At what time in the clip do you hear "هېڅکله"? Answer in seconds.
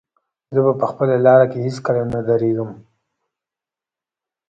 1.65-2.03